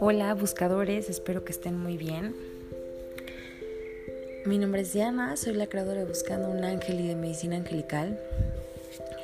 [0.00, 2.34] Hola buscadores, espero que estén muy bien.
[4.46, 8.18] Mi nombre es Diana, soy la creadora de Buscando un Ángel y de Medicina Angelical.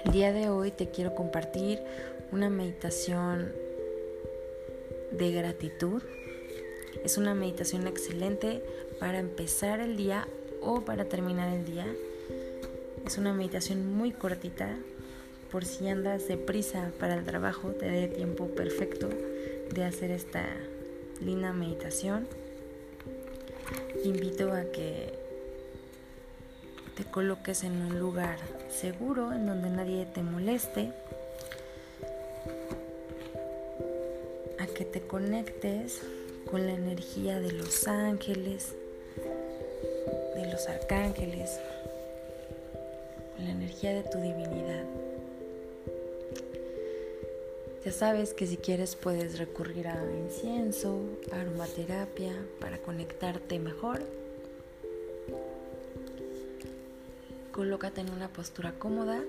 [0.05, 1.81] El día de hoy te quiero compartir
[2.33, 3.53] una meditación
[5.11, 6.03] de gratitud.
[7.03, 8.63] Es una meditación excelente
[9.01, 10.29] para empezar el día
[10.61, 11.87] o para terminar el día.
[13.07, 14.77] Es una meditación muy cortita
[15.55, 19.09] por si andas deprisa para el trabajo, te dé tiempo perfecto
[19.73, 20.45] de hacer esta
[21.25, 22.27] linda meditación.
[24.03, 25.15] invito a que
[26.97, 28.37] te coloques en un lugar
[28.69, 30.91] seguro en donde nadie te moleste,
[34.59, 36.01] a que te conectes
[36.51, 38.75] con la energía de los ángeles,
[40.35, 41.61] de los arcángeles,
[43.37, 45.04] con la energía de tu divinidad.
[47.85, 54.01] Ya sabes que si quieres puedes recurrir a incienso, aromaterapia para conectarte mejor.
[57.53, 59.21] Colócate en una postura cómoda,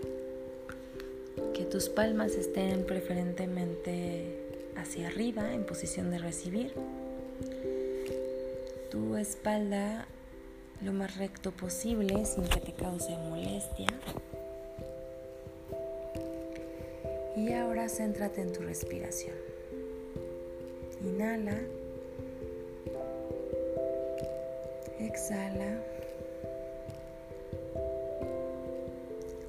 [1.54, 6.74] que tus palmas estén preferentemente hacia arriba en posición de recibir.
[8.90, 10.08] Tu espalda
[10.82, 13.88] lo más recto posible sin que te cause molestia.
[17.36, 19.36] Y ahora céntrate en tu respiración.
[21.04, 21.60] Inhala.
[25.00, 25.82] Exhala.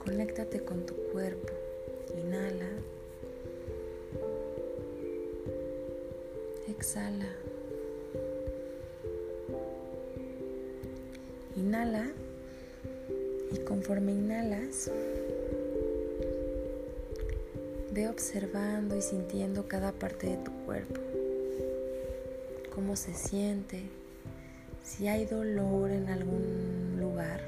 [0.04, 1.52] Conéctate con tu cuerpo.
[2.18, 2.70] Inhala.
[6.68, 7.28] Exhala.
[11.54, 12.10] Inhala.
[13.52, 14.90] Y conforme inhalas,
[17.96, 21.00] Ve observando y sintiendo cada parte de tu cuerpo,
[22.74, 23.84] cómo se siente,
[24.84, 27.40] si hay dolor en algún lugar.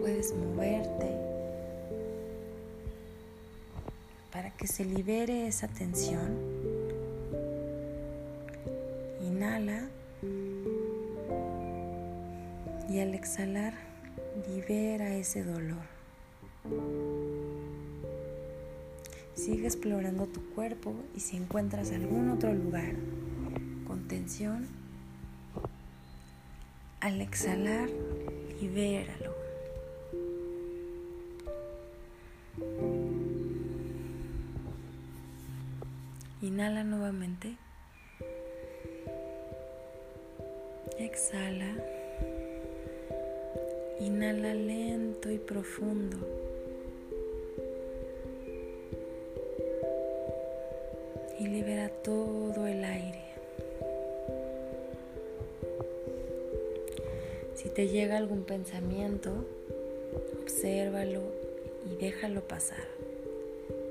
[0.00, 1.06] Puedes moverte
[4.32, 6.36] para que se libere esa tensión.
[9.22, 9.86] Inhala
[12.90, 13.74] y al exhalar
[14.48, 15.94] libera ese dolor.
[19.44, 22.94] Sigue explorando tu cuerpo y si encuentras algún otro lugar
[23.86, 24.66] con tensión,
[27.00, 27.90] al exhalar,
[28.58, 29.34] libéralo.
[36.40, 37.58] Inhala nuevamente.
[40.98, 41.70] Exhala.
[44.00, 46.43] Inhala lento y profundo.
[51.46, 53.24] Libera todo el aire.
[57.54, 59.32] Si te llega algún pensamiento,
[60.42, 61.22] obsérvalo
[61.90, 62.84] y déjalo pasar.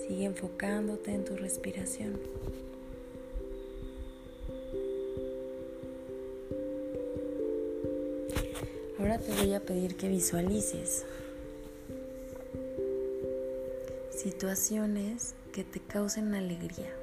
[0.08, 2.20] Sigue enfocándote en tu respiración.
[9.00, 11.06] Ahora te voy a pedir que visualices
[14.12, 17.03] situaciones que te causen alegría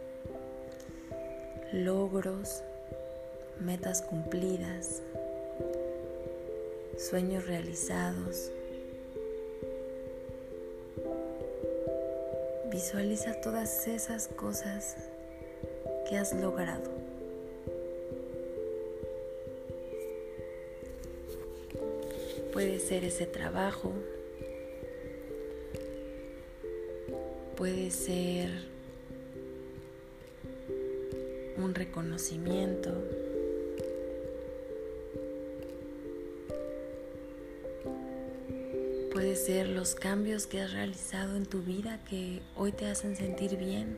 [1.72, 2.62] logros,
[3.60, 5.02] metas cumplidas,
[6.98, 8.50] sueños realizados.
[12.70, 14.96] Visualiza todas esas cosas
[16.08, 16.90] que has logrado.
[22.52, 23.92] Puede ser ese trabajo,
[27.56, 28.48] puede ser
[31.64, 32.90] un reconocimiento.
[39.12, 43.56] Puede ser los cambios que has realizado en tu vida que hoy te hacen sentir
[43.56, 43.96] bien.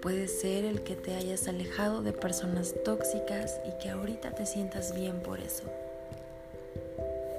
[0.00, 4.94] Puede ser el que te hayas alejado de personas tóxicas y que ahorita te sientas
[4.94, 5.64] bien por eso.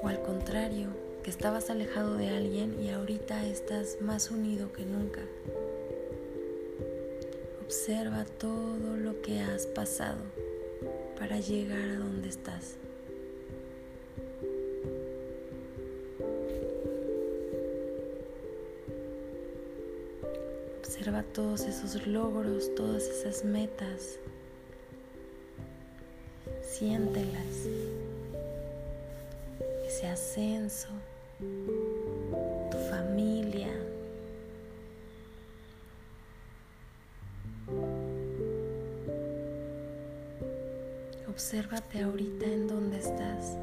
[0.02, 5.22] O al contrario, que estabas alejado de alguien y ahorita estás más unido que nunca.
[7.64, 10.20] Observa todo lo que has pasado
[11.18, 12.76] para llegar a donde estás.
[20.78, 24.20] Observa todos esos logros, todas esas metas.
[26.62, 27.66] Siéntelas.
[29.88, 30.90] Ese ascenso,
[31.40, 33.70] tu familia.
[41.28, 43.58] Obsérvate ahorita en dónde estás.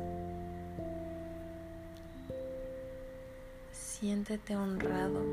[3.73, 5.25] Siéntete honrado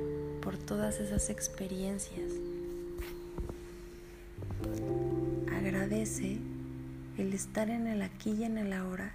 [0.41, 2.31] por todas esas experiencias.
[5.51, 6.37] Agradece
[7.17, 9.11] el estar en el aquí y en el ahora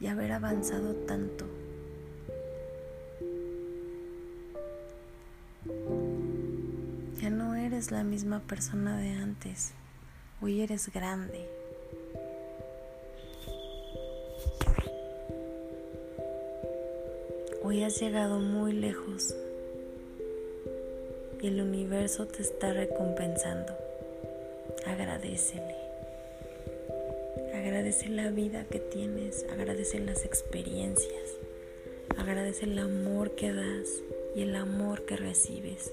[0.00, 1.46] y haber avanzado tanto.
[7.58, 9.72] Eres la misma persona de antes.
[10.40, 11.48] Hoy eres grande.
[17.62, 19.34] Hoy has llegado muy lejos
[21.42, 23.74] y el universo te está recompensando.
[24.86, 25.76] Agradecele.
[27.54, 31.36] Agradece la vida que tienes, agradece las experiencias,
[32.16, 33.88] agradece el amor que das
[34.34, 35.92] y el amor que recibes.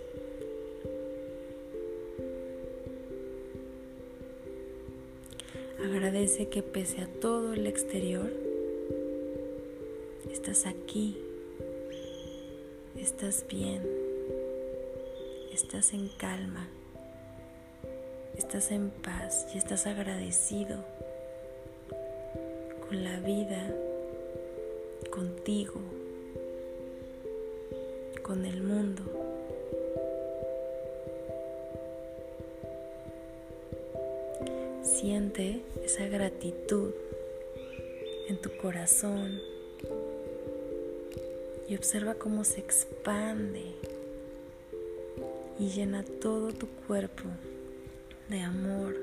[5.86, 8.32] Agradece que pese a todo el exterior,
[10.32, 11.16] estás aquí
[12.98, 13.84] estás bien,
[15.54, 16.68] estás en calma,
[18.36, 20.84] estás en paz y estás agradecido
[22.88, 23.72] con la vida,
[25.12, 25.80] contigo,
[28.24, 29.25] con el mundo.
[35.06, 36.90] Siente esa gratitud
[38.28, 39.40] en tu corazón
[41.70, 43.62] y observa cómo se expande
[45.60, 47.26] y llena todo tu cuerpo
[48.30, 48.96] de amor,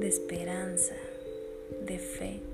[0.00, 0.94] de esperanza,
[1.84, 2.51] de fe.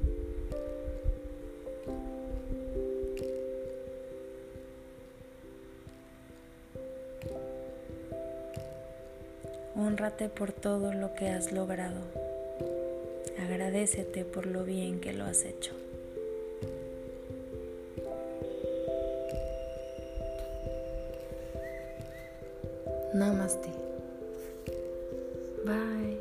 [9.79, 12.01] Honrate por todo lo que has logrado.
[13.41, 15.73] Agradecete por lo bien que lo has hecho.
[23.15, 23.69] Namaste.
[25.65, 26.18] Bye.